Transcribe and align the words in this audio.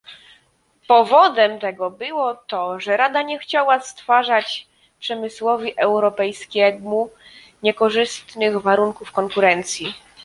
Powodem 0.87 1.59
tego 1.59 1.89
było 1.91 2.35
to, 2.35 2.79
że 2.79 2.97
Rada 2.97 3.21
nie 3.21 3.39
chciała 3.39 3.79
stwarzać 3.79 4.67
przemysłowi 4.99 5.77
europejskiemu 5.77 7.09
niekorzystnych 7.63 8.57
warunków 8.57 9.11
konkurencji 9.11 9.93